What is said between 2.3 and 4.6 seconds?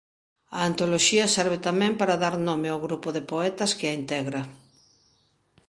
nome ao grupo de poetas que a integra.